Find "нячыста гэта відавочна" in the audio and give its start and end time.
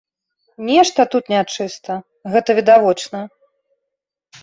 1.35-3.25